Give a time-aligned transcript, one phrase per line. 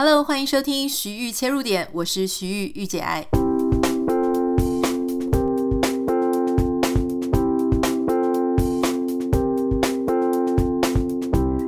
[0.00, 3.26] Hello，欢迎收听徐玉切入点，我是徐玉御姐爱。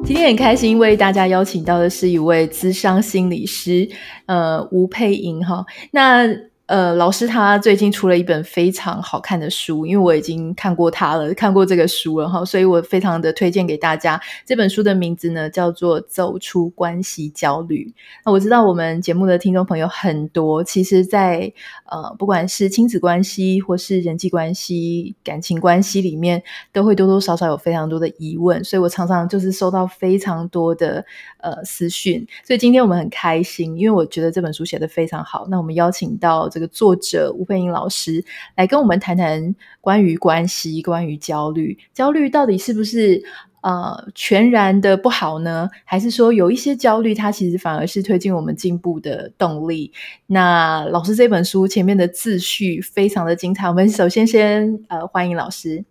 [0.05, 3.89] 今天很开心为大家邀请到的是一位咨商心理师，
[4.27, 5.67] 呃，吴佩莹哈。
[5.91, 6.29] 那
[6.71, 14.21] 呃，老师他最近出了一本非常好看的书，因为我已经看过他了，看过这个书了哈，所以我非常的推荐给大家。
[14.47, 17.85] 这本书的名字呢叫做《走出关系焦虑》。
[18.25, 21.53] 那我知道我们节目的听众朋友很多，其实在
[21.87, 26.41] 呃，不管是亲子关系或是人际关系、感情关系里面，
[26.73, 31.05] 都会多多少少有非常多的疑问，所以我常常就是收到非常多的
[31.39, 32.25] 呃私讯。
[32.45, 35.49] 所以今天我们很开心，因为我觉得这本书写得非常好。
[35.51, 38.25] 那我们邀请到这作者吴佩英老师
[38.57, 41.79] 来跟我们谈谈关于关系、关于焦虑。
[41.93, 43.23] 焦虑到底是不是
[43.63, 45.69] 呃全然的不好呢？
[45.85, 49.93] 还是说有一些焦虑，它其实反而是推进我们进步的动力？
[50.27, 53.69] 那老师这本书前面的自序非常的精彩。
[53.69, 55.85] 我们首先先呃欢迎老师。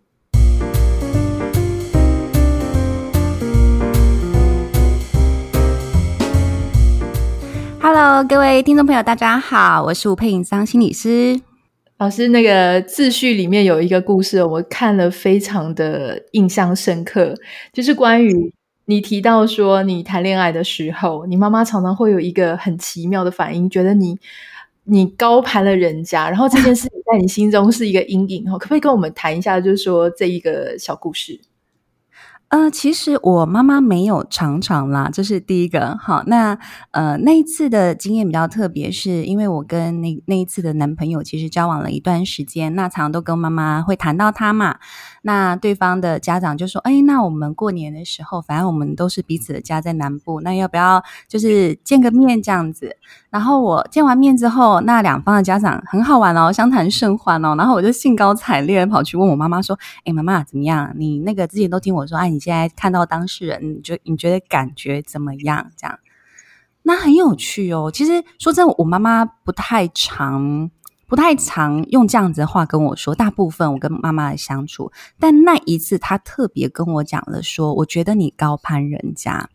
[8.02, 11.38] Hello，各位听众朋友，大家好，我是吴姵莹咨商心理师。
[11.98, 17.34] 老师，那个自序里面有一个故事，我看了非常的印象深刻，
[17.74, 18.54] 就是关于
[18.86, 24.16] 你提到说，你谈恋爱的时候，你妈妈常常会有一个很奇妙的反应，觉得你
[24.84, 28.52] 你高攀了人家，然后这件事情在你心中是一个阴影哦。
[28.52, 31.38] 可不可以跟我们谈一下，就是说这一个小故事？
[32.50, 35.96] 呃，其实我妈妈没有常常啦，这是第一个。
[35.98, 36.58] 好，那
[36.90, 44.78] 呃那一次的经验比较特别，是因为我跟那那一次的男朋友其实交往了一段时间，那常常都跟妈妈会谈到他嘛。
[45.22, 52.96] 那对方的家长就说：“哎，那我们过年的时候，反正我们都是彼此的家在南部，那要不要就是见个面这样子？”
[53.30, 57.54] 然后我见完面之后，那两方的家长很好玩哦，相谈甚欢哦。
[57.56, 60.92] 然后我就兴高采烈跑去问我妈妈说：“哎，妈妈怎么样？
[60.96, 65.70] 你那个之前都听我说，哎，你现在看到当事人，你觉你觉得感觉怎么样？
[65.76, 65.98] 这样，
[66.82, 67.90] 那很有趣哦。
[67.92, 70.70] 其实说真的，我妈妈不太常，
[71.10, 73.14] 不太常用这样子的话跟我说。
[73.14, 79.50] 大部分我跟妈妈的相处，但那一次她特别跟我讲了说，我觉得你高攀人家。”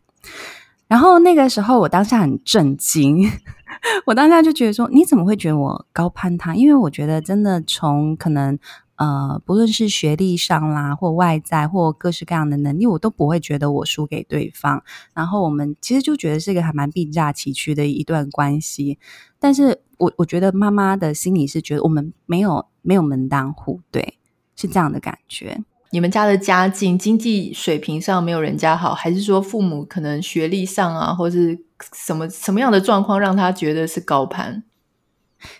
[0.87, 3.27] 然后那个时候，我当下很震惊，
[4.05, 8.59] 我当下就觉得说：“你怎么会觉得我高攀他？”因为我觉得真的从可能
[8.95, 14.83] 呃，不论是学历上啦，或外在，或各式各样的能力，我都不会觉得我输给对方。
[15.13, 18.97] 然后我们其实就觉得是个还蛮并驾齐驱的一段关系。
[19.39, 24.17] 但是我我觉得妈妈的心里是觉得我们没有没有门当户对，
[24.55, 25.61] 是这样的感觉。
[25.91, 31.57] 你们家的家境、经济水平上没有人家好，还是说父母可能学历上啊，或是
[31.93, 34.63] 什么什么样的状况让他觉得是高攀？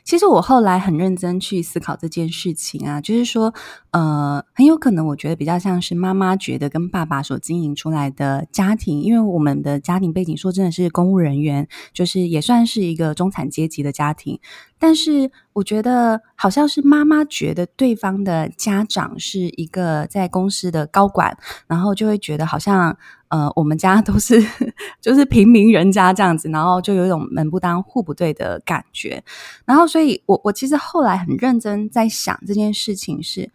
[0.03, 3.53] 其实我后来很认真去思考这件事情啊，就是说，
[3.91, 14.40] 呃，很有可能我觉得比较像是妈妈觉得跟爸爸所经营出来的家庭，因为我们的家庭背景说真的是公务人员，就是也算是一个中产阶级的家庭。
[14.78, 22.98] 但是我觉得好像是妈妈觉得对方的家长是一个在公司的高管，然后就会觉得好像
[23.30, 24.36] 呃我们家都是
[25.00, 29.24] 就是平民人家这样子，然后就有一种门不当户不对的感觉。
[29.64, 33.50] 然后所以我我其实后来很认真在想这件事情是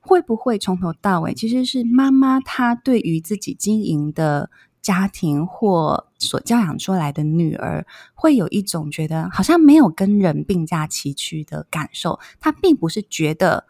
[0.00, 4.48] 会不会从头到尾其实是妈妈她对于自己经营的。
[4.84, 12.20] 家庭或所教养出来的女儿，会有一种觉得好像没有跟人并驾齐驱的感受。
[12.38, 13.64] 她并不是觉得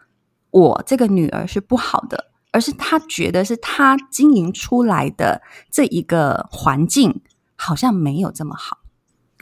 [0.51, 7.21] 我这个女儿是不好的，而是她觉得是她经营出来的这一个环境
[7.55, 8.79] 好像没有这么好。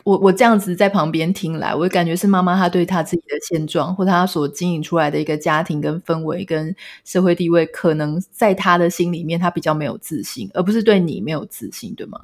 [0.04, 6.76] 我我这样子在旁边听来，我感觉是妈妈她对她自己的现状，或她所经营出来的一个家庭跟氛围跟
[7.06, 12.20] 社会地位，可能在她的心里面，她比较没有自信，而不是对你没有自信，对吗？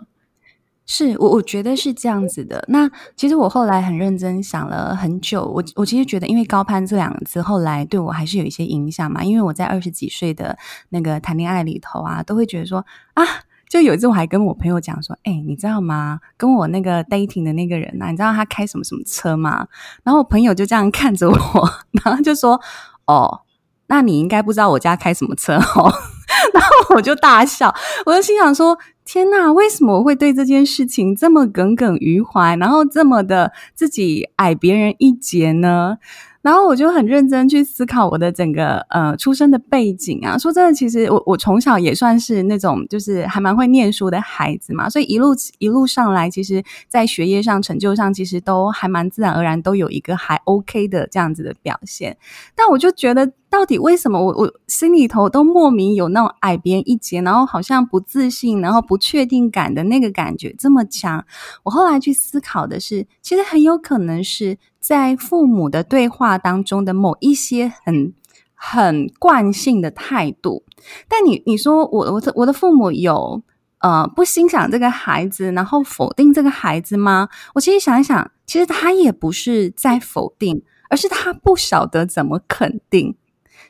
[0.86, 2.66] 是我我觉得是这样子的。
[2.68, 9.24] 那其实我后来很认真想了很久，我我其实觉得，因为高攀这两个字，后来对我还是有一些影响嘛。
[9.24, 10.58] 因为我在二十几岁的
[10.90, 13.24] 那个谈恋爱里头啊，都会觉得说啊。
[13.70, 16.20] 就有一次，我还跟我朋友讲说：“哎、你知道吗？
[16.36, 19.68] 跟我那个 dating 的那个人、啊，你知道他开什么什么车吗？”
[20.04, 21.70] 然后我朋友就这样看着我，
[22.04, 22.60] 然后就说
[23.06, 23.42] ：“哦，
[23.86, 25.94] 那你应该不知道我家开什么车哦。
[26.52, 27.72] ”然后我就大笑，
[28.08, 28.76] 我就心想说
[29.06, 35.98] ：“天哪，为什么我会对这件事情这么耿耿于怀，然后这么的自己矮别人一截呢？”
[36.42, 40.38] 然后我就很认真去思考我的整个呃出生的背景啊。
[40.38, 52.18] 说真的，其实我我从小也算是那种就是还蛮会念书的孩子嘛，所以一路一路上来，其实在学业上成就上，其实都还蛮自然而然都有一个还 OK 的这样子的表现。
[52.56, 61.26] 但我就觉得，到底为什么我我心里头都莫名有那种矮别人一截，然后好像不自信，然后不确定感的那个感觉这么强？
[61.64, 64.58] 我后来去思考的是，其实很有可能是。
[64.82, 68.14] 在父母的对话当中的某一些很
[68.56, 70.64] 很惯性的态度，
[71.10, 73.44] 但你你说我我的我的父母有
[73.80, 77.28] 呃不欣赏这个孩子，然后否定这个孩子吗？
[77.54, 83.16] 我其实想一想，其实他也不是在否定，而是他不晓得怎么肯定。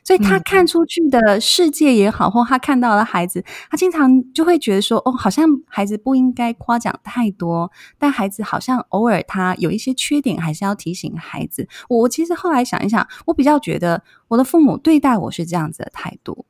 [0.04, 16.46] 所以他看出去的世界也好，或他看到的孩子，他经常就会觉得说：“哦，好像孩子不应该夸奖太多，但孩子好像偶尔他有一些缺点，还是要提醒孩子。”我其实后来想一想，我比较觉得我的父母对待我是这样子的态度。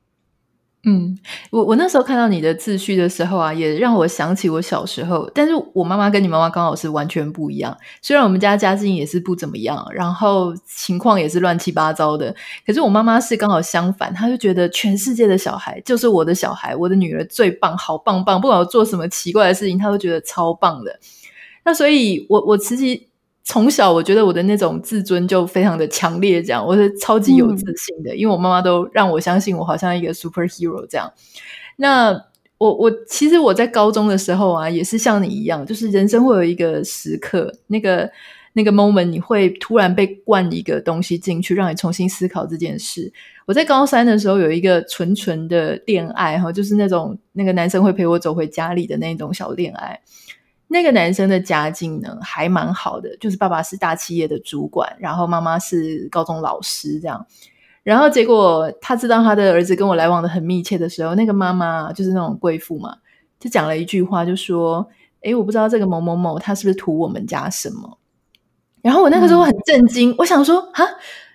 [0.84, 1.14] 嗯，
[1.50, 5.30] 我我那时候看到你的自序的时候啊，也让我想起我小时候。
[5.34, 7.76] 但是我妈妈跟你妈妈刚好是完全不一样。
[8.00, 12.34] 虽然我们家家境也是不怎么样，然后情况也是乱七八糟的，
[12.66, 20.98] 可是我妈妈是刚好相反，她就觉得全世界的小孩就是我的小孩，我的女儿最棒，好棒棒，不管我做什么奇怪的事情，她都觉得超棒的。
[21.62, 23.09] 那所以我，我我其实。
[23.42, 31.12] 从小我觉得我的那种自尊就非常的强烈，这样我是超级有自信的，嗯、因为我妈妈都让我相信我好像一个 superhero 这样。
[31.76, 32.12] 那
[32.58, 38.10] 我我其实我在高中的时候啊，也是像你一样，就是人生会有一个时刻，那个
[38.52, 43.12] 那个 moment，你会突然被灌一个东西进去，让你重新思考这件事。
[43.46, 49.98] 我在高三的时候有一个纯纯的恋爱哈，就是那种那个男生会陪我走回家里的那种小恋爱。
[50.72, 57.26] 那个男生的家境呢，还蛮好的，就是爸爸是大企业的主管，然后妈妈是高中老师这样。
[57.82, 62.94] 然后结果他知道他的儿子跟我来往的很密切的时候，那个妈妈就是那种贵妇嘛，
[63.40, 64.88] 就讲了一句话，就说
[65.22, 67.98] ：“诶，我不知道这个某某某他是不是图我们家什么。”
[68.80, 70.84] 然后我那个时候很震惊，嗯、我想说：“啊，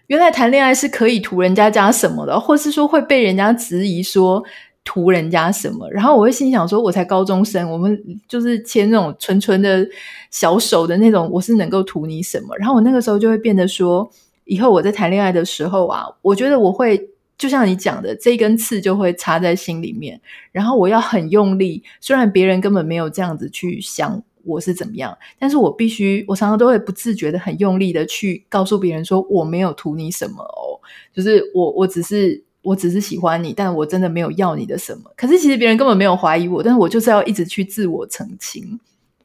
[0.07, 4.41] 原来谈恋爱是可以图人家家什么的，或是说会被人家质疑说。”
[4.85, 5.89] 图人家什么？
[5.89, 9.85] 然后我会心想说，我才高中生，我们就是牵那种纯纯的
[10.29, 12.55] 小手的那种，我是能够图你什么？
[12.57, 14.07] 然后我那个时候就会变得说，
[14.45, 20.21] 以后我在谈恋爱的时候啊，我觉得我会就像你讲的，这一根刺就会插在心里面，
[20.51, 30.79] 然后我要很用力，虽然别人根本没有这样子去想我是怎么样，但是我必须，我常常都会不自觉的很用力的去告诉别人说，我没有图你什么哦，
[31.11, 32.43] 就是我我只是。
[32.65, 35.11] 我只是喜欢你，但我真的没有要你的什么。
[35.15, 38.79] 可是其实别人根本没有怀疑我，但是我就是要一直去自我澄清。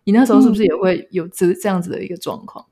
[0.05, 2.65] 你那时候是不是也会有这这样子的一个状况？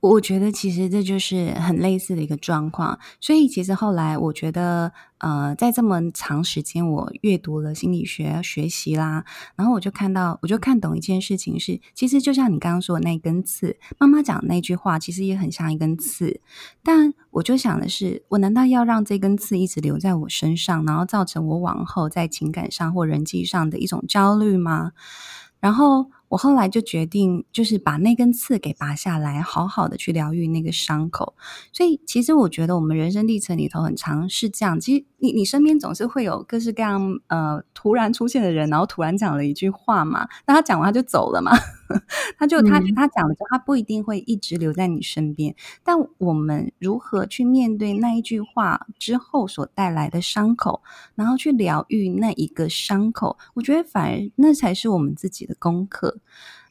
[0.00, 9.24] 我觉得其实这就是很类似的一个状况，所以其实后来我觉得，呃，在这么长时间我阅读了心理学学习啦，
[9.56, 16.40] 然后我就看到，我就看懂一件事情是，其实就像你刚刚说的那根刺，妈妈讲的那句话，其实也很像一根刺。
[16.82, 24.92] 但我就想的是，我难道要让这根刺一直留在我身上，然后造成我往后在情感上或人际上的一种焦虑吗？
[25.60, 26.10] 然后。
[26.28, 31.34] 我后来就决定，就是把那根刺给拔下来，好好的去疗愈那个伤口。
[31.72, 34.78] 所以，其实我觉得我们人生历程里头很长是这样。
[34.78, 41.52] 其实你，你你身边总是会有各式各样呃突然出现的人，然后突然讲了一句话嘛，那他讲完他就走了嘛。
[42.38, 45.56] 他就他他讲了之后，他不一定会一直留在你身边。
[45.82, 50.82] 但我们如何去面对那一句话之后所带来的伤口，
[51.14, 56.18] 然后去疗愈那一个伤口，我觉得反而那才是我们自己的功课。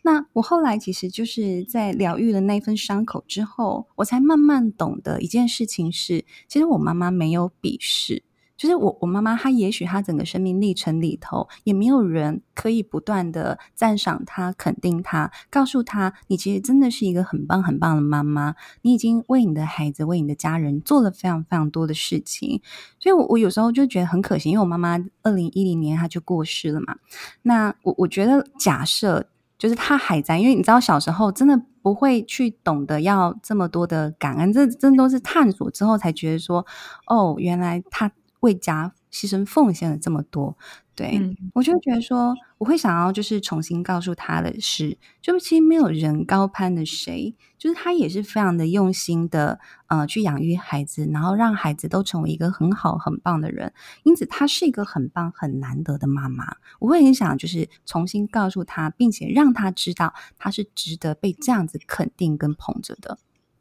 [0.03, 8.24] 那我后来其实就是在疗愈了那份伤口之后，我才慢慢懂得一件事情是，其实我妈妈没有鄙视。
[8.57, 22.61] 就是我，我妈妈她也许她整个生命历程里头，也没有人可以不断的赞赏她、肯定她，告诉她你其实真的是一个很棒很棒的妈妈，你已经为你的孩子、为你的家人做了非常非常多的事情。
[22.99, 26.95] 所以我，我有时候就觉得很可惜，因为我妈妈二零一零年她就过世了嘛。
[27.43, 29.27] 那我我觉得，假设
[29.59, 36.65] 就是她还在，因为你知道小时候真的不会去懂得要这么多的感恩，这真都是探索之后才觉得说，
[37.05, 38.11] 哦，原来她。
[38.41, 40.58] 为家牺牲奉献了这么多，
[40.96, 56.58] 对、嗯、我就觉得说，我会想要就是重新告诉他的是，就其实没有人高攀的谁，就是他也是非常的用心的，呃，去养育孩子，然后让孩子都成为一个很好很棒的人，因此他是一个很棒很难得的妈妈。
[56.79, 63.17] 我会很想就是重新告诉他，并且让他知道他是值得被这样子肯定跟捧着的。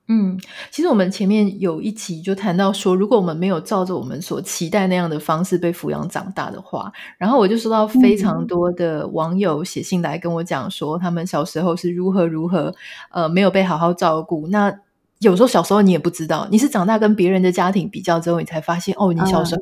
[0.09, 0.39] 嗯，
[0.71, 12.73] 其实我们前面有一集就谈到说，如果我们没有照着我们所期待那样的方式被抚养长大的话，然后我就收到非常多的网友写信来跟我讲说，他们小时候是如何如何，
[13.11, 14.47] 呃，没有被好好照顾。
[14.47, 14.73] 那
[15.19, 19.61] 有时候小时候你也不知道，你是长大跟别人的家庭比较之后，你才发现哦，你小时候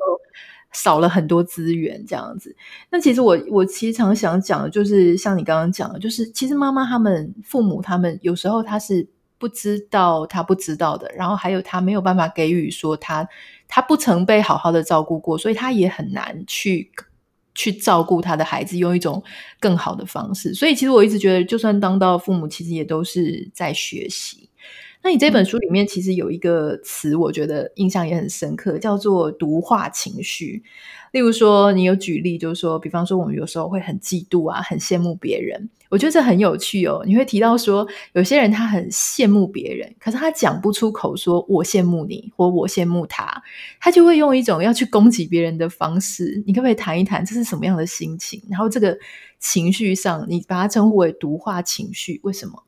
[0.73, 2.51] 少了很多资源这样子。
[2.51, 2.61] 嗯、
[2.91, 9.09] 那其实我我其实常想讲的就是，像你刚刚讲的，就是其实妈妈他们父母他们有时候他是。
[9.39, 13.29] 不知道他不知道的，然后还有他没有办法给予说他
[13.69, 16.91] 他不曾被好好的照顾过，所以他也很难去
[17.55, 19.23] 去照顾他的孩子，用一种
[19.61, 20.55] 更好的方式。
[20.55, 24.49] 所以其实我一直觉得，就算当到父母，其实也都是在学习。
[25.03, 30.63] 那你这本书里面其实有一个词，我觉得印象也很深刻，叫做“毒化情绪”。
[31.15, 35.71] 例如说，你有举例，就是说，比方说，我们有时候会很嫉妒啊，很羡慕别人。
[35.89, 37.05] 我觉得这很有趣哦。
[37.07, 43.41] 你会提到说，有些人他很羡慕别人，可是他讲不出口，说我羡慕你，或我羡慕他，
[43.79, 46.43] 他就会用一种要去攻击别人的方式。
[46.49, 48.43] 你可不可以谈一谈，这是什么样的心情？
[48.51, 48.99] 然后这个
[49.39, 52.65] 情绪上，你把它称呼为毒化情绪，为什么？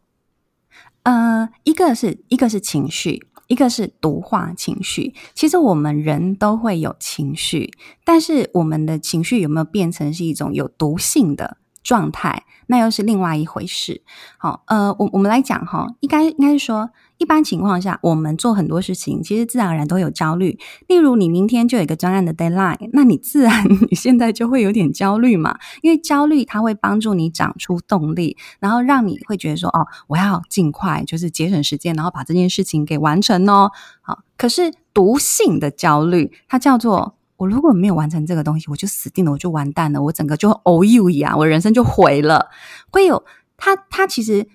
[1.02, 5.14] 呃，一个是一个是情绪，一个是毒化情绪。
[5.34, 7.72] 其实我们人都会有情绪，
[8.04, 14.02] 但是我们的情绪有没有变成是一种有毒性的状态，那又是另外一回事。
[14.38, 16.90] 好，呃，我我们来讲哈，应该应该是说。
[17.18, 20.58] 一般情况下，我们做很多事情，其实自然而然都有焦虑。
[20.86, 25.58] 例如，你明天就有一个专案的 deadline，那你自然 你现在就会有点焦虑嘛。
[25.82, 33.70] 因为焦虑它会帮助你长出动力，然后让你会觉得说：“哦，我要尽快，就是节省时间，然后把这件事情给完成哦。”
[34.02, 42.50] 好，可是毒性的焦虑，它叫做：我如果没有完成这个东西，我就死定了，我就完蛋了，我整个就 all you 一样，我人生就毁了。
[42.90, 43.24] 会有
[43.56, 44.46] 它，它其实。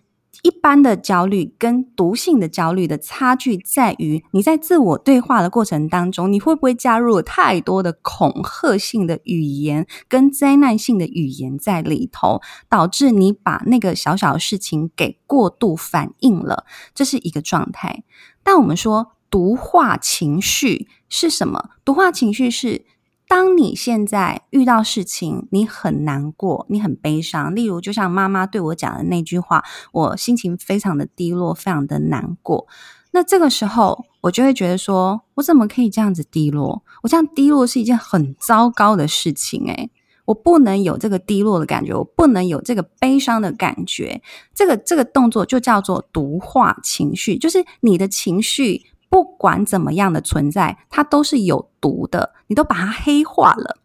[0.44, 18.04] 一般的焦虑跟毒性的焦虑的差距在于，你在自我对话的过程当中，你会不会加入了太多的恐吓性的语言跟灾难性的语言在里头，导致你把那个小小的事情给过度反应了，这是一个状态。
[18.42, 21.70] 但我们说毒化情绪是什么？
[21.86, 22.86] 毒化情绪是。
[23.32, 27.56] 当你现在遇到事情，你很难过，你很悲伤。
[27.56, 32.68] 例如，就像妈妈对我讲的那句话，我心情非常的低落，非常的难过。
[33.12, 36.84] 那这个时候，我就会觉得说，我怎么可以这样子低落？
[37.04, 39.90] 我这样低落是一件很糟糕的事情，诶，
[40.26, 44.22] 我不能有这个低落的感觉，我不能有这个悲伤的感觉。
[44.54, 48.91] 这个这个动作就叫做独化情绪，就是你的情绪。
[49.12, 53.78] 不管怎么样的存在，它都是有毒的，你都把它黑化了。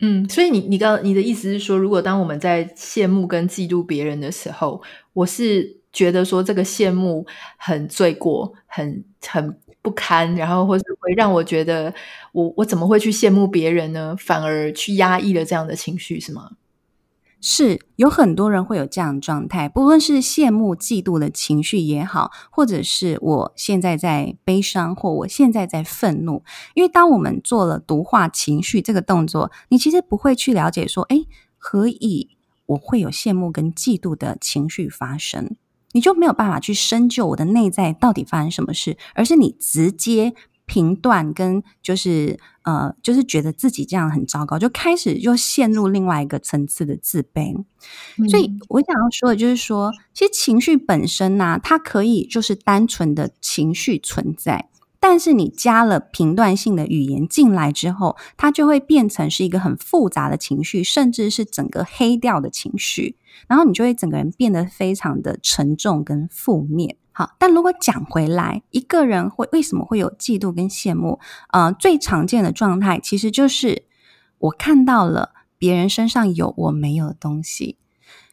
[0.00, 7.26] 嗯，所以你你刚你的意思是说，如果当我们在羡慕跟嫉妒别人的时候，我是觉得说这个羡慕
[7.58, 11.92] 很罪过，很很不堪，然后或是会让我觉得
[12.32, 14.16] 我我怎么会去羡慕别人呢？
[14.18, 16.52] 反而去压抑了这样的情绪，是吗？
[17.44, 26.44] 是有很多人会有这样的状态，不论是羡慕、嫉妒的情绪也好，或者是我现在在悲伤，或我现在在愤怒。
[26.74, 31.26] 因为当我们做了独化情绪这个动作，你其实不会去了解说，诶，
[31.58, 32.28] 何以
[32.66, 35.56] 我会有羡慕跟嫉妒的情绪发生？
[35.94, 40.32] 你就没有办法去深究我的内在到底发生什么事，而是你直接。
[40.66, 47.54] 评断跟就是呃，就是觉得自己这样很糟糕，就开始就陷入另外一个层次的自卑。
[48.18, 48.28] 嗯。
[48.28, 54.68] 所以我想要说的就是说，其实情绪本身呢，啊，它可以就是单纯的情绪存在，
[55.00, 63.16] 但是你加了评断性的语言进来之后，它就会变成是一个很复杂的情绪，甚至是整个黑掉的情绪，
[63.48, 66.96] 然后你就会整个人变得非常的沉重跟负面。
[67.12, 71.20] 好，但如果讲回来，一个人会为什么会有嫉妒跟羡慕？
[71.50, 73.84] 呃，最常见的状态其实就是
[74.38, 77.76] 我看到了别人身上有我没有的东西，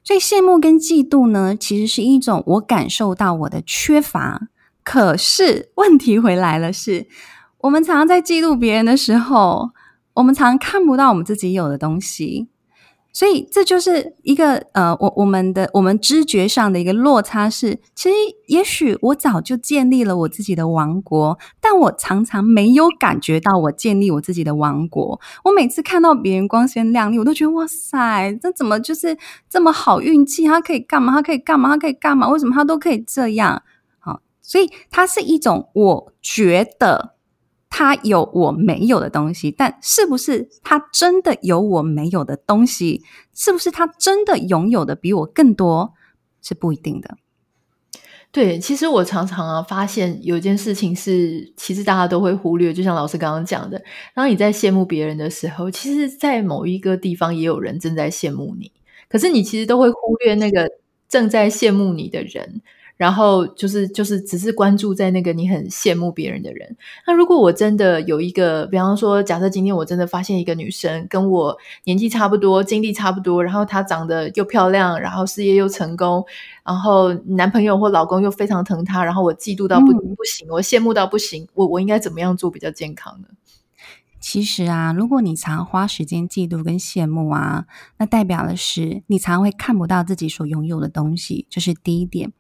[0.04, 4.48] 所以羡慕跟嫉妒呢，其实是一种我感受到我的缺乏。
[4.82, 7.08] 可是问题回来了是，
[7.60, 9.72] 我们常常在嫉妒别人的时候，
[10.14, 12.48] 我们常常看不到我们自己有的东西。
[13.20, 18.16] 所以这就是一个呃，我我们的我们知觉上的一个落差是，其实
[18.48, 25.20] 也许我早就建立了我自己的王国，但我常常没有感觉到我建立我自己的王国。
[25.44, 29.18] 我每次看到别人光鲜亮丽，我都觉得哇塞，这怎么就是
[29.50, 30.46] 这么好运气？
[30.46, 31.12] 他可以干嘛？
[31.12, 31.72] 他可以干嘛？
[31.72, 32.30] 他可以干嘛？
[32.30, 33.62] 为什么他都可以这样？
[34.00, 37.16] 好，所以它是一种我觉得。
[37.80, 43.06] 他有我没有的东西，但是不是他真的有我没有的东西？
[43.34, 45.94] 是不是他真的拥有的比我更多？
[46.42, 47.16] 是不一定的。
[48.34, 53.82] 对，其实我常常啊发现有件事情是，其实大家都会忽略，就像老师刚刚讲的，
[54.14, 58.74] 当你在羡慕别人的时候，其实，在某一个地方也有人正在羡慕你，
[59.08, 60.70] 可是你其实都会忽略那个
[61.08, 62.62] 正在羡慕你的人。
[63.00, 66.76] 然后就是就是只是关注在那个你很羡慕别人的人。
[67.08, 76.26] 那如果我真的有一个，比方说，假设今天我真的发现一个女生跟我年纪差不多，经历差不多，然后她长得又漂亮，然后事业又成功，
[76.66, 83.30] 然后男朋友或老公又非常疼她，然后我嫉妒到不、嗯、不行，我羡慕到不行，我我应该怎么样做比较健康呢？
[84.20, 87.66] 其实啊，如果你常花时间嫉妒跟羡慕啊，
[88.00, 92.34] 那代表的是你常会看不到自己所拥有的东西，这、就是第一点。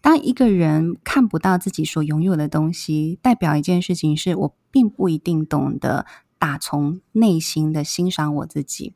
[0.00, 6.06] 当一个人看不到自己所拥有的东西，代表一件事情是我并不一定懂得
[6.38, 8.94] 打从内心的欣赏我自己，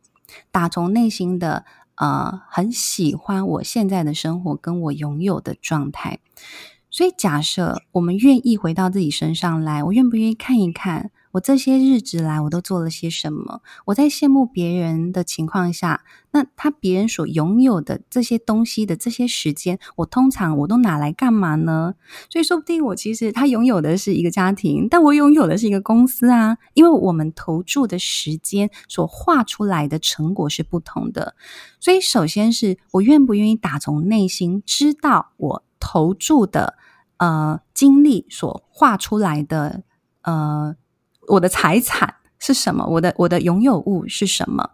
[0.51, 1.65] 打从内心的
[1.97, 6.21] 呃很喜欢我现在的生活跟我拥有的状态。
[6.91, 11.11] 所以，假设我们愿意回到自己身上来，我愿不愿意看一看？
[11.33, 13.63] 我这些日子来，我都做了些什么？
[13.87, 21.95] 我在羡慕别人的情况下，那他别人所拥有的这些东西的这些时间，我通常我都拿来干嘛呢？
[22.31, 26.59] 所以说不定我其实他拥有的是一个家庭，但我拥有的是一个公司啊。
[26.75, 31.35] 因为我们投注的时间所画出来的成果是不同的，
[31.81, 36.75] 所以首先是我愿不愿意打从内心知道我投注的
[37.17, 39.83] 呃精力所画出来的
[40.21, 40.77] 呃。
[41.29, 42.87] 我的财产是什么？
[42.87, 44.71] 我的我的拥有物是什么？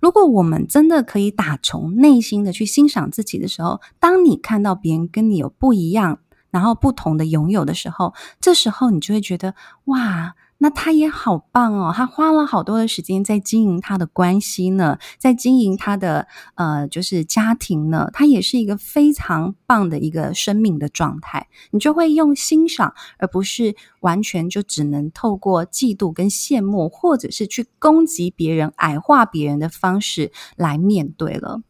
[0.00, 6.18] 如果我们真的可以打从内心的去欣赏自己的时候，当你看到别人跟你有不一样，
[6.50, 10.34] 然后不同的拥有的时候，这时候你就会觉得哇。
[10.62, 21.48] 那他也好棒哦，他花了好多的时间在经营他的关系呢，在经营他的呃，就是家庭呢，他也是一个非常棒的一个生命的状态。
[21.72, 31.62] 你就会用欣赏，而不是完全就只能透过嫉妒跟羡慕，或者是去攻击别人、矮化别人的方式来面对了。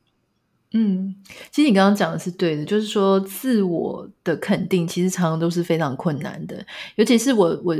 [0.74, 1.14] 嗯，
[1.50, 7.74] 其实你刚刚讲的是对的，就是说自我的肯定其实常常都是非常困难的，尤其是我我。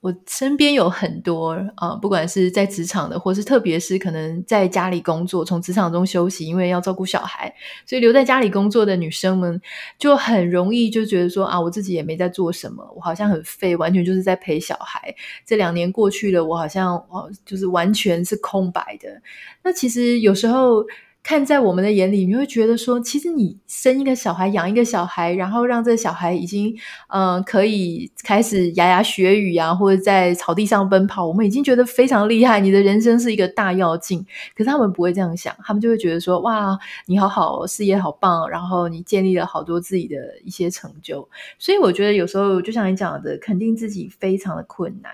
[0.00, 9.60] 我身边有很多啊、不管是在职场的，或是特别是可能在家里工作，从职场中休息，因为要照顾小孩，所以留在家里工作的女生们，
[9.98, 15.14] 就很容易就觉得说啊，我自己也没在做什么，我好像很废，完全就是在陪小孩。
[15.44, 19.20] 这两年过去了，我好像哦，就是完全是空白的。
[19.62, 20.84] 那其实有时候。
[21.22, 26.74] 看在我们的眼里，你会觉得说，其实你生一个小孩，养一个小孩，然后让这小孩已经，
[27.08, 32.58] 嗯、呃，可以开始牙牙学语啊，或者在草地上奔跑，我们已经觉得非常厉害。
[32.58, 34.24] 你的人生是一个大跃进，
[34.56, 41.28] 可是他们不会这样想，他们就会觉得说，哇，你好好，事业好棒，然后你建立了好多自己的一些成就。
[41.58, 45.12] 所以我觉得有时候就像你讲的，肯定自己非常的困难。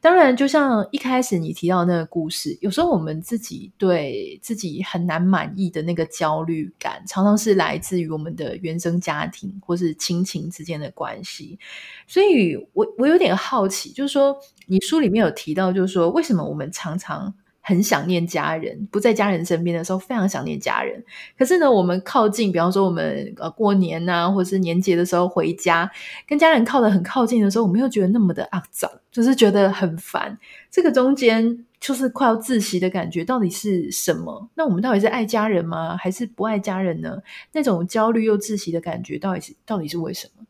[0.00, 5.45] 当然，就像一开始你提到那个故事，有时候我们自己对自己很难满。
[5.54, 11.58] 意的那个焦虑感，常常是来自于我们的原生家庭或是亲情之间的关系。
[12.06, 21.04] 所以我我有点好奇，就是说，你书里面有提到，就是说，为什么我们常常很想念家人，不在家人身边的时候，非常想念家人。
[21.36, 25.90] 可是呢，我们靠近，比方说我们呃过年呐、啊，或者是年节的时候回家，
[26.28, 30.38] 跟家人靠得很靠近的时候，我们又觉得那么的肮脏，就是觉得很烦。
[30.70, 34.48] 这个中间就是快要窒息的感觉，到底是什么？
[34.54, 35.96] 那我们到底是爱家人吗？
[35.96, 37.18] 还是不爱家人呢？
[37.52, 40.44] 那种焦虑又窒息的感觉，到底是到底是为什么？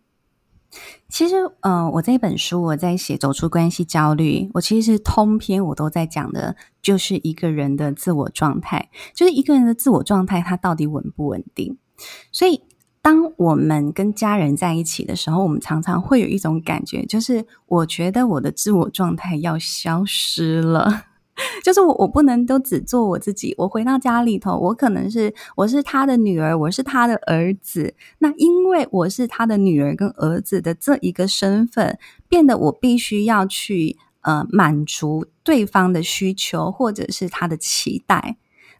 [1.08, 11.78] 其实，嗯、呃，我这本书我在写走出关系焦虑，我其实是通篇我都在讲的，就是一个人的自我状态，就是一个人的自我状态，他到底稳不稳定？
[12.30, 12.62] 所以，
[13.00, 21.04] 当我们跟家人在一起的时候，我们常常会有一种感觉，就是我觉得我的自我状态要消失了。
[21.62, 23.54] 就是我，我不能都只做我自己。
[23.58, 27.94] 我回到家里头，我可能是我是他的女儿，我是他的儿子。
[28.18, 38.36] 那因为我是他的女儿跟儿子的这一个身份，变得我必须要去呃满足对方的需求，或者是他的期待。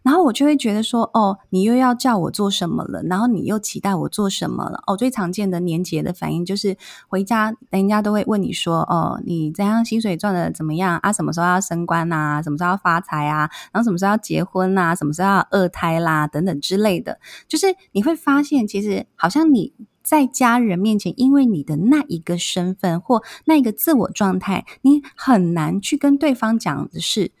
[0.07, 3.03] 然后我就会觉得说，哦，你又要叫我做什么了？
[3.03, 4.81] 然后你又期待我做什么了？
[4.87, 6.77] 哦，最常见的年节的反应就是
[7.09, 11.11] 回家，人家都会问你说，哦，你这样薪水赚的怎么样啊？
[11.11, 12.41] 什么时候要升官啊？
[12.41, 13.49] 什么时候要发财啊？
[13.73, 14.95] 然后什么时候要结婚啊？
[14.95, 16.25] 什么时候要二胎啦？
[16.25, 27.33] 等等之类的，就是你会发现，其实好像你在家人面前，因为你的那一个身份或那一个自我状态，你很难去跟对方讲的是。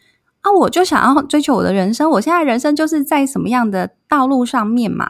[0.47, 5.09] 那、我就想要追求我的人生，我现在人生就是在什么样的道路上面嘛？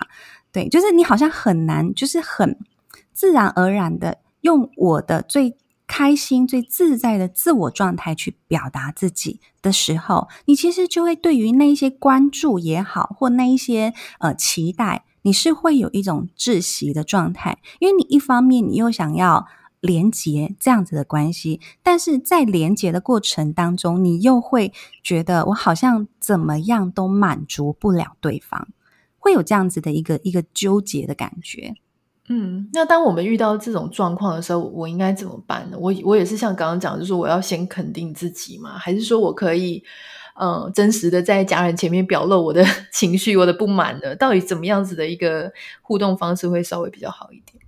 [0.52, 2.58] 对，就是你好像很难，就是很
[3.14, 19.46] 自然而然的用我的最开心、最自在的自我状态去表达自己的时候，你其实就会对于那一些关注也好，或那一些呃期待，你是会有一种窒息的状态，因为你一方面你又想要。
[19.80, 28.68] 连结这样子的关系，但是在连结的过程当中，你又会觉得我好像怎么样都满足不了对方，
[29.20, 31.76] 会有这样子的一个一个纠结的感觉。
[32.30, 35.78] 嗯，那当我们遇到这种状况的时候，我应该怎么办呢？
[35.80, 38.78] 我我也是像刚刚讲，就是我要先肯定自己嘛？
[38.78, 39.82] 还是说我可以
[40.38, 44.14] 嗯真实的在家人前面表露我的 情绪、我的不满呢？
[44.16, 47.64] 到底怎么样子的一个互动方式会稍微比较好一点？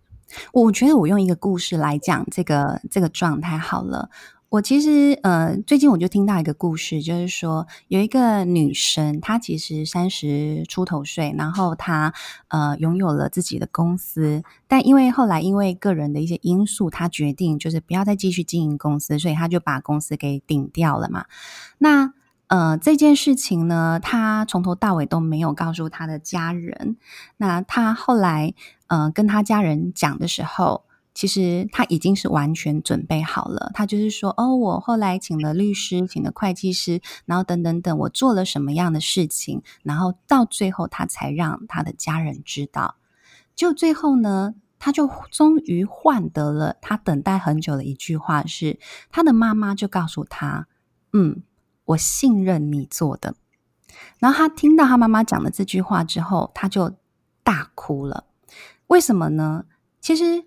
[0.53, 4.09] 我觉得我用一个故事来讲这个这个状态好了。
[4.49, 12.15] 我其实呃，最近我就听到一个故事，就是说有一个女生，她其实三十出头岁，然后她
[12.47, 21.25] 呃拥有了自己的公司，但因为后来因为个人的一些因素，她决定就是不要再继续经营公司，所以她就把公司给顶掉了嘛。
[21.77, 22.11] 那
[22.49, 26.97] 呃这件事情呢，他从头到尾都没有告诉他的家人。
[27.37, 28.53] 那他后来。
[28.91, 30.83] 呃，跟他家人讲的时候，
[31.13, 33.69] 其实他已经是完全准备好了。
[33.75, 42.95] 他就是说，哦，我后来请了律师，请了会计师，然后等等等，我做了什么样的事情，然后到最后他才让他的家人知道。
[43.55, 48.79] 就最后呢，他就终于换得了他等待很久的一句话是，是
[49.11, 50.67] 他的妈妈就告诉他
[51.13, 51.43] ：“嗯，
[51.89, 53.35] 我信任你做的。”
[54.17, 56.95] 然后他听到他妈妈讲的这句话之后，他就
[57.43, 58.25] 大哭了。
[58.87, 59.65] 为什么呢？
[60.01, 60.45] 其实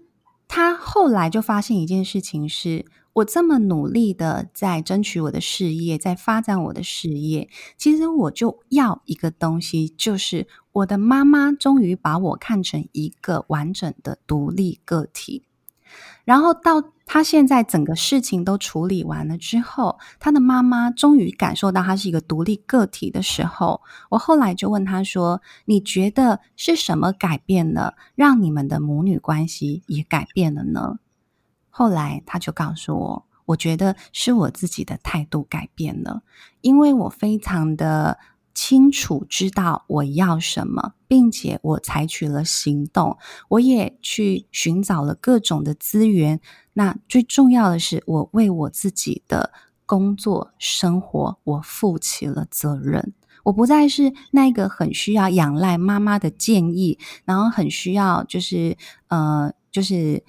[0.48, 15.44] 他后来就发现一件事情是：我这么努力的在争取我的事业，在发展我的事业，其实我就要一个东西，就是我的妈妈终于把我看成一个完整的独立个体。
[16.24, 16.80] 然后到
[17.12, 31.00] 他现在整个事情都处理完了之后，他的妈妈终于感受到他是一个独立个体的时候，我后来就问他说：“你觉得是什么改变了，让你们的母女关系也改变了呢？”
[31.68, 36.22] 后来他就告诉我：“我觉得是我自己的态度改变了，
[36.62, 38.18] 因为我非常的。”
[38.54, 43.16] 清楚知道我要什么，并且我采取了行动，
[43.48, 46.40] 我也去寻找了各种的资源。
[46.74, 49.52] 那最重要的是，我为我自己的
[49.86, 53.12] 工作生活，我负起了责任。
[53.44, 58.76] 我不再是那个很需要仰赖妈妈的建议，然后很需要就是
[59.08, 60.22] 呃，就是。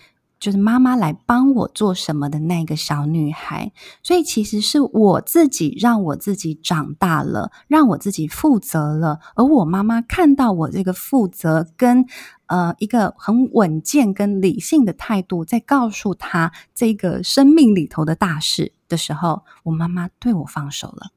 [0.44, 3.72] 就是妈妈来帮我做什么的那个小女孩，
[4.04, 9.20] 所以其实是我自己让我自己长大了，让我自己负责了。
[9.36, 12.06] 而我妈妈看到我这个负责跟
[12.48, 21.12] 呃一个很稳健跟理性的态度，在告诉她这个生命里头的大事的时候，我妈妈对我放手了。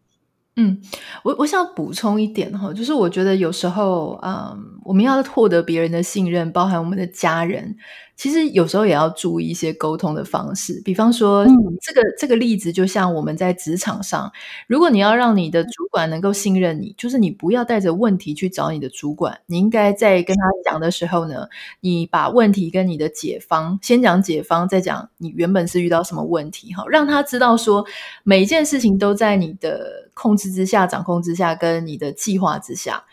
[0.58, 0.80] 嗯，
[1.24, 7.76] 我我想补充一点哈，就是我觉得有时候，嗯，我们要获得别人的信任，包含我们的家人。
[8.16, 14.32] 其实有时候也要注意一些沟通的方式，比方说，嗯、这个这个例子就像我们在职场上，
[14.66, 21.46] 如果你要让你的主管能够信任你，就是你不要带着问题去找你的主管，你应该在跟他讲的时候呢，
[21.80, 27.84] 你把问题跟你的解方先讲解方，再讲你原本是遇到什么问题，哈，让他知道说
[28.24, 33.04] 每一件事情都在你的控制之下、掌控之下，跟你的计划之下。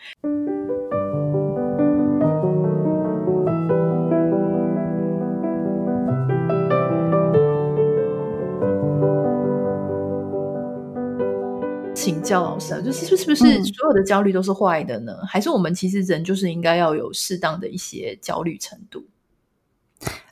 [11.94, 15.12] 请教老师啊，就是是不是所有的焦虑都是坏的呢？
[15.22, 19.04] 嗯、还是我们其实人就是应该要有适当的一些焦虑程度？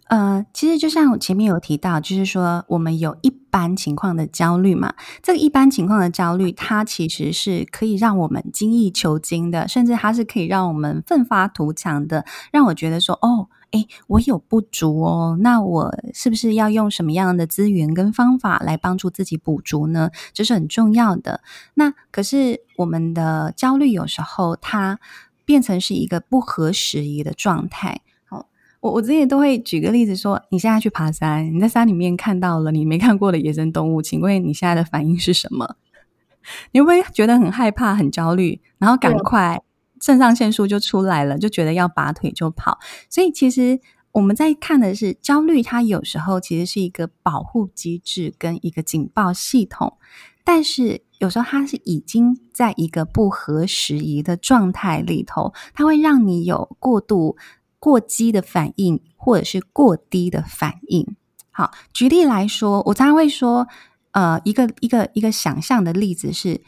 [0.08, 13.48] 呃，其实就像我前面有提到，就是说我们有一般情况的焦虑嘛，这个一般情况的焦虑，它其实是可以让我们精益求精的，甚至它是可以让我们奋发图强的，让我觉得说，哦。
[13.72, 20.10] 诶，我有不足哦，那我是不是要用什么样的资源跟方法来帮助自己补足呢？
[20.32, 21.42] 这是很重要的。
[21.74, 25.00] 那可是我们的焦虑有时候它
[25.44, 28.02] 变成是一个不合时宜的状态。
[28.24, 28.46] 好，
[28.80, 35.76] 我我之前都会举个例子说，你现在去爬山，你在山里面看到了你没看过的野生动物，请问你现在的反应是什么？
[36.72, 39.62] 你会不会觉得很害怕、很焦虑，然后赶快？
[40.02, 42.78] 肾上腺素就出来了，就觉得要拔腿就跑。
[43.08, 49.96] 所以其实我们在看的是焦虑，它有时候其实是一个保护机制跟一个警报系统，
[50.44, 57.36] 但是有时候它是已经在一个不合时宜的状态里头，它会让你有过度
[57.78, 61.16] 过激的反应，或者是过低的反应。
[61.50, 63.68] 好，举例来说，我常常会说，
[64.10, 66.60] 呃，一个一个一个想象的例子是，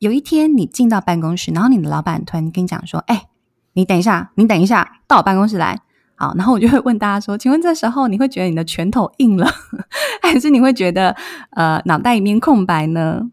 [0.00, 3.28] 有一天你进到办公室，然后你的老板突然跟你讲说：“哎，
[3.74, 5.78] 你等一下，你等一下，到我办公室来。”
[6.16, 9.46] 好，然后我就会问大家说：“请问这时候你会觉得你的拳头硬了，
[10.22, 11.14] 还是你会觉得
[11.50, 13.30] 呃脑袋里面空白呢？”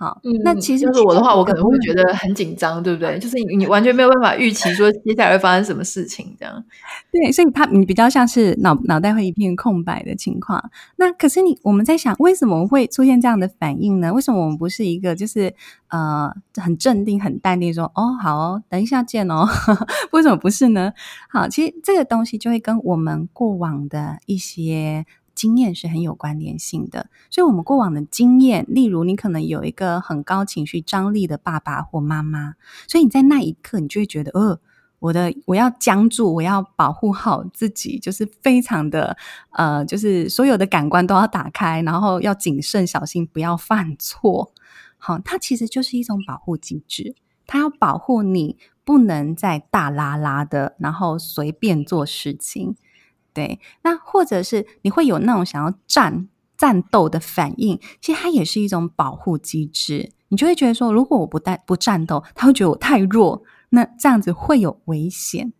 [0.00, 3.18] 好，嗯，那其实就是我的话，我可能会觉得很紧张，对不对？
[3.18, 6.64] 就是你，你 完全没有办法预期说接下来会发生什么事情，这样。
[7.12, 10.70] 对，所以他你比较像是脑脑袋会一片空白的情况。
[10.96, 14.10] 那可是你我们在想，为什么会出现这样的反应呢？
[14.10, 15.54] 为什么我们不是一个就是
[15.88, 19.46] 呃很镇定、很淡定说哦好哦，等一下见哦？
[20.12, 20.94] 为什么不是呢？
[21.28, 25.04] 好，其实这个东西就会跟我们过往的一些。
[25.40, 34.60] 经验是很有关联性的，所以，我们过往的经验，例如，你可能有一个很高情绪张力的爸爸或妈妈，所以你在那一刻，你就会觉得，呃，
[34.98, 39.16] 我的我要僵住，我要保护好自己，就是非常的，
[39.52, 44.52] 呃，就是所有的感官都要打开，然后要谨慎小心，不要犯错。
[44.98, 47.14] 好，它其实就是一种保护机制，
[47.46, 52.76] 它要保护你不能再大拉拉的，然后随便做事情。
[53.32, 60.12] 对，那或者是你会有那种想要战战斗的反应，其实它也是一种保护机制。
[60.28, 65.52] 你就会觉得说，如果我不带不战斗，他会觉得我太弱，那这样子会有危险。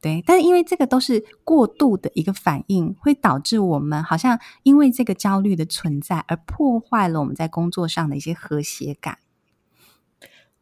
[0.00, 9.18] 对，但是因为这个都是过度的一个反应，会导致我们好像因为这个焦虑的存在而破坏了我们在工作上的一些和谐感。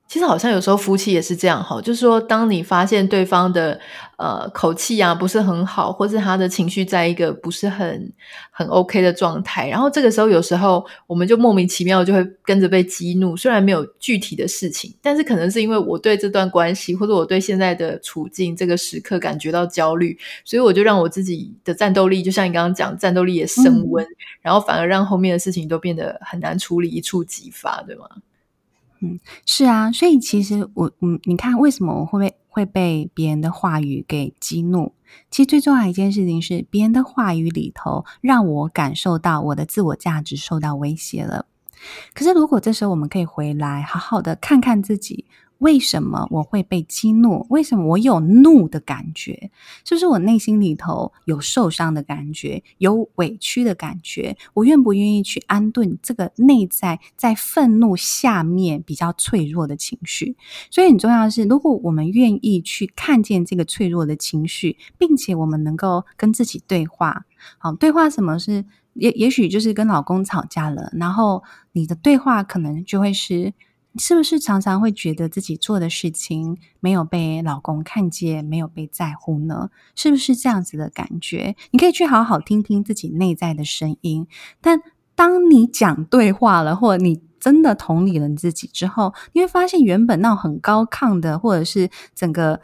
[0.09, 3.79] 其实好像有时候夫妻也是这样哈，就是说，当你发现对方的
[4.19, 8.13] 呃口气啊不是很好，或是他的情绪在一个不是很
[8.53, 24.09] 很 OK 的状态，然后这个时候有时候我们就莫名其妙就会跟着被激怒，虽然没有具体的事情，但是可能是因为我对这段关系或者我对现在的处境这个时刻感觉到焦虑，所以我就让我自己的战斗力，就像你刚刚讲，战斗力也升温，嗯，
[24.41, 28.07] 然后反而让后面的事情都变得很难处理，一触即发，对吗？
[29.01, 34.93] 嗯，是啊，所以其实我，嗯，你看，为什么我会被会被别人的话语给激怒？
[35.31, 41.47] 其实最重要一件事情是，别人的话语里头让我感受到我的自我价值受到威胁了。
[42.15, 45.27] 可是，如果这时候我们可以回来，好好的看看自己。
[45.59, 47.47] 为什么我会被激怒？
[47.49, 49.51] 为什么我有怒的感觉？
[49.85, 54.37] 是不是我内心里头有受伤的感觉，有委屈的感觉？
[54.53, 60.37] 我愿不愿意去安顿这个内在在愤怒下面比较脆弱的情绪？
[60.71, 67.25] 所以很重要的是，如果我们愿意去看见这个脆弱的情绪，并且我们能够跟自己对话，
[67.59, 68.65] 好，对话什么是？
[68.93, 71.43] 也也许就是跟老公吵架了，然后
[71.73, 73.55] 你的对话可能就会是。
[73.99, 79.71] 是不是常常会觉得自己做的事情没有被老公看见，没有被在乎呢？
[79.95, 81.57] 是不是这样子的感觉？
[81.71, 84.27] 你可以去好好听听自己内在的声音。
[84.61, 84.81] 但
[85.15, 92.61] 当你讲对话了，或者你真的同理了自己之后，你会发现原本那很高亢的，或者是整个。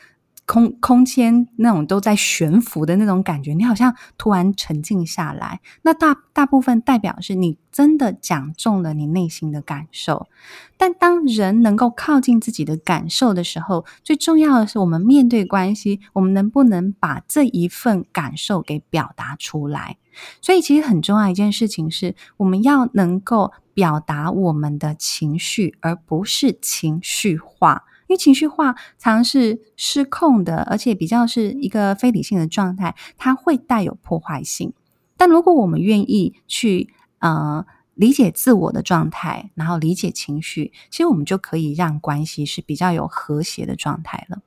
[0.52, 5.62] 空空间那种都在悬浮的那种感觉，你好像突然沉静下来。
[5.80, 10.28] 那大大部分代表是你真的讲中了你内心的感受。
[10.76, 19.96] 但当人能够靠近自己的感受的时候，最重要的是我们面对关系，我们能不能把这一份感受给表达出来？
[20.42, 27.84] 所以，其实很重要一件事情是，我们要能够表达我们的情绪，而不是情绪化。
[28.12, 34.74] 因为情绪化常是失控的，而且比较是一个非理性的状态，它会带有破坏性。
[35.16, 44.42] 但如果我们愿意去呃理解自我的状态，然后理解情绪，其实我们就可以让关系是比较有和谐的状态了。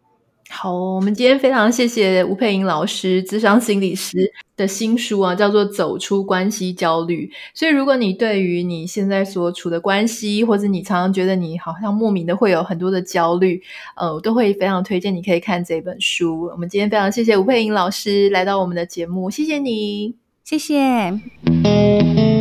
[0.47, 7.25] 好，我们今天非常谢谢吴佩莹老师，智商心理师的新书啊，叫做《走出关系焦虑》。
[7.59, 13.61] 所以，如果你对于你现在所处的关系，或者你常常觉得你好像莫名的会有很多的焦虑，
[13.95, 16.43] 呃，我都会非常推荐你可以看这本书。
[16.51, 22.34] 我们今天非常谢谢吴佩莹老师来到我们的节目，谢谢你，谢谢。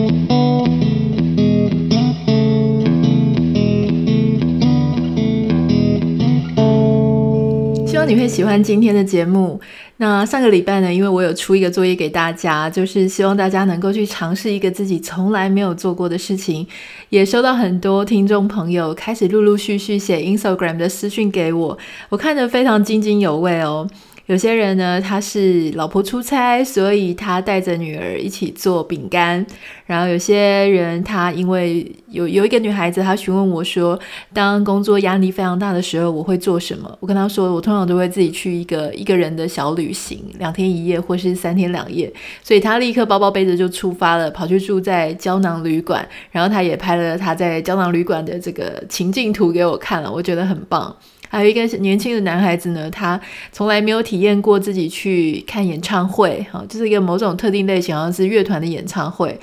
[7.94, 9.60] 希望你会喜欢今天的节目。
[9.98, 16.66] 那上个礼拜呢，因为我有出一个作业给大家，就是希望大家能够去尝试一个自己从来没有做过的事情。
[17.10, 21.78] 也收到很多听众朋友开始陆陆续续写 Instagram 的私讯给我，
[22.08, 23.88] 我看得非常津津有味哦。
[24.26, 29.44] 有些人呢，他是老婆出差，所以他带着女儿一起做饼干。
[29.84, 34.00] 然后有些人，他因为有有一个女孩子，她询问我说，
[34.32, 36.90] 当工作压力非常大的时候，我会做什么？
[37.00, 42.10] 我跟她说，我通常都会自己去一个一个人的小旅行，两天一夜或是三天两夜。
[42.42, 46.08] 所以她立刻包包背着就出发了，跑去住在胶囊旅馆。
[46.30, 50.96] 然后她也拍了她在胶囊旅馆的这个情境图给我看了，我觉得很棒。
[51.34, 53.20] 还有一个年轻的男孩子呢，他
[53.50, 59.36] 从来没有体验过自己去看演唱会，哈，就是一个某种特定类型，好像是乐团的演唱会。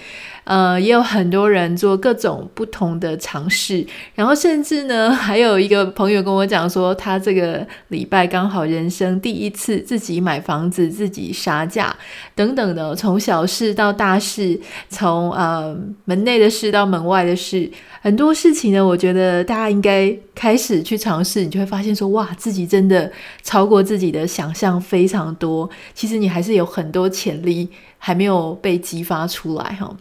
[0.43, 11.95] 呃，也有很多人做各种不同的尝试，然后甚至呢， 还有一个朋友跟我讲说，他这个礼拜刚好人生第一次自己买房子、自己杀价
[12.33, 17.69] 等等的，从小事到大事，从呃门内的事到门外的事，
[18.01, 23.11] 很多事情呢，我觉得大家应该开始去尝试，你就会发现说，哇，自己真的
[23.43, 25.69] 超过自己的想象非常多。
[25.93, 29.95] 其实你还是有很多潜力还没有被激发出来，哈。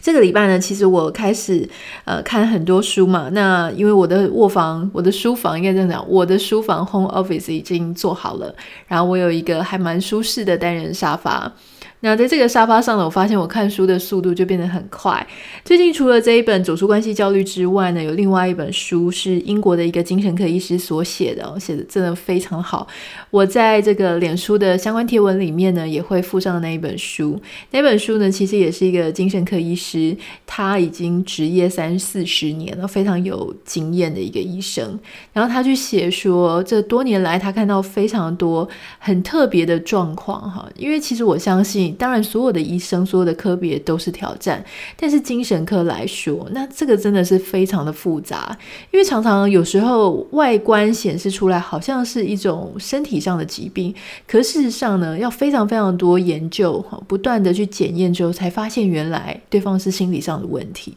[0.00, 1.68] 这个礼拜呢，其实我开始
[2.04, 3.28] 呃看很多书嘛。
[3.32, 8.54] 那因为我的卧房、我的书房应该这样讲，我的书房 home office 已经做好了，
[8.86, 11.52] 然后我有一个还蛮舒适的单人沙发。
[12.00, 15.26] 那在这个沙发上呢，我发现我看书的速度就变得很快。
[15.64, 22.86] 最近除了这一本《走出关系焦虑》之外呢，有另外一本书是英国的一个精神科医师所写的，写的真的非常好。
[23.30, 27.36] 我在这个脸书的相关贴文里面呢，也会附上那一本书。
[27.72, 34.96] 那本书呢，其实也是一个精神科医师，他已经执业三四十年了，非常有经验的一个医生。
[35.32, 38.68] 然后他去写说，这多年来他看到非常多
[39.00, 41.87] 很特别的状况哈，因为其实我相信。
[41.92, 44.64] 当然，所有的医生、所有的科别都是挑战，
[44.96, 48.56] 但是精神科来说，那这个真的是非常的复杂，
[48.90, 53.94] 因为常常有时候外观显示出来好像是一种身体上的疾病，
[54.26, 60.94] 可事实上呢，要非常非常多研究，不断的去检验之后，才发现原来对方是心理上的问题。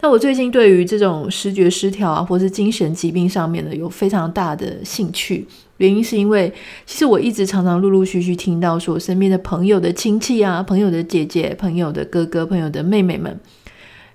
[0.00, 5.46] 那我最近对于这种视觉失调啊，或是精神疾病上面呢，有非常大的兴趣。
[5.78, 6.52] 原因是因为，
[6.86, 13.38] 其实我一直常常陆陆续续听到说，身边的朋友的亲戚啊、朋友的姐姐、朋友的哥哥、朋友的妹妹们，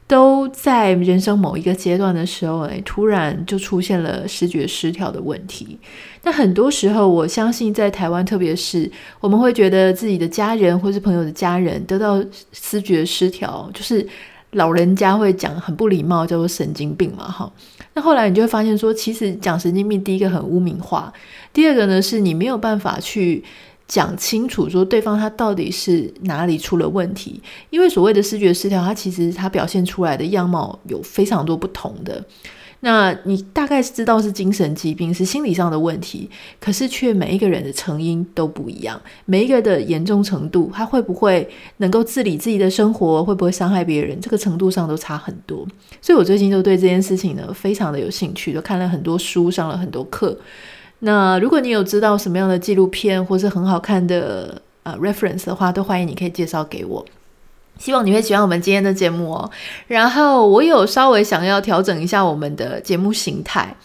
[0.05, 5.79] 都在人生某一个阶段的时候，哎，突然就出现了视觉失调的问题。
[6.23, 14.05] 那很多时候，我相信在台湾，特别是我们会觉得自己的家人或是朋友的家人得到视觉失调，就是
[14.51, 17.51] 老人家会讲很不礼貌，叫做神经病嘛，哈。
[17.93, 21.13] 那后来你就会发现说，其实讲神经病，第一个很污名化，
[21.51, 23.43] 第二个呢是你没有办法去
[23.87, 32.23] 讲清楚说对方他到底是哪里出了问题，因为所谓的视觉失调，它其实它表现出来的样貌有非常多不同的。
[32.85, 45.65] 那你大概是知道是精神疾病，是心理上的问题，可是却每一个人的成因都不一样，每一个的严重程度，他会不会能够自理自己的生活，会不会伤害别人，这个程度上都差很多。
[46.01, 50.37] 所以我最近就对这件事情呢非常的有兴趣，就看了很多书，上了很多课。
[50.99, 57.05] 那如果你有知道什么样的纪录片或是很好看的呃 reference 的话，都欢迎你可以介绍给我。
[57.77, 59.49] 希望你会喜欢我们今天的节目哦。
[59.87, 63.75] 然后我有稍微想要调整一下我们的节目形态，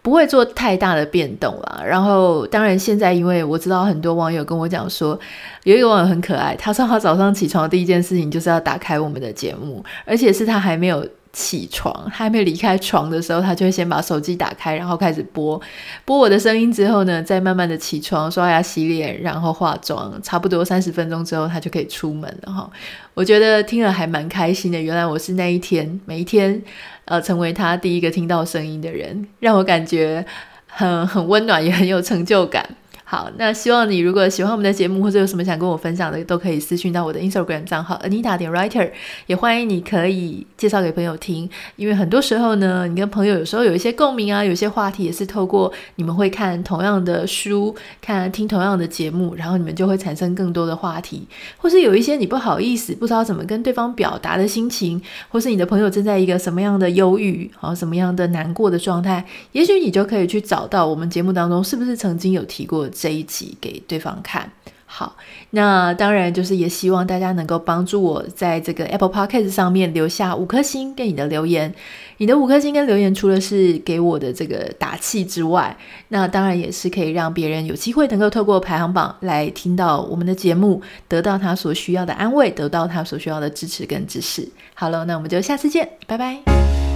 [0.00, 1.82] 不会做太大的变动啦。
[1.86, 5.18] 然后当然现在因为我知道很多网友跟我讲说，
[5.64, 11.06] 有一个网友很可爱，他说他早上起床的第一件事情就是要打开我们的节目，而且是他还没有。
[11.32, 15.60] 起床，他还没离开床的时候，他就会先把手机打开，然后开始播
[16.04, 22.70] 播我的声音之后呢，再慢慢的起床、刷牙、洗脸，然后化妆，差不多三十分钟之后，他就可以出门了哈。
[23.14, 26.62] 我觉得听了还蛮开心的，原来我是那一天每一天
[27.06, 30.24] 呃成为他第一个听到声音的人，让我感觉
[30.66, 32.68] 很很温暖，也很有成就感。
[33.12, 38.90] 好，那希望你如果喜欢我们的节目，或者有什么想跟我分享的，都可以私讯到我的 Instagram 账号 Anita 点 Writer，
[39.26, 41.46] 也欢迎你可以介绍给朋友听。
[41.76, 54.98] 因为很多时候呢，你跟朋友有时候有一些共鸣啊，有些话题也是透过你们会看同样的书，看听同样的节目，然后你们就会产生更多的话题，或是有一些你不好意思、不知道怎么跟对方表达的心情，
[55.28, 59.22] 或是你的朋友正在一个什么样的忧郁啊、什么样的难过的状态，
[59.52, 62.88] 也许你就可以去找到我们节目当中是不是曾经有提过。
[63.02, 64.48] 这一集给对方看
[64.86, 65.16] 好，
[65.50, 71.74] 那当然就是也希望大家能够帮助我在这个 Apple Podcast 上面留下五颗星跟你的留言。
[72.18, 75.76] 你的五颗星跟留言，除了是给我的这个打气之外，
[76.08, 84.46] 那当然也是可以让别人有机会能够透过排行榜来听到我们的节目，得到他所需要的安慰，得到他所需要的支持跟支持。
[84.74, 86.91] 好了，那我们就下次见，拜拜。